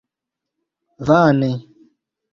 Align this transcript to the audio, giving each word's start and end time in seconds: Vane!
Vane! 1.07 1.51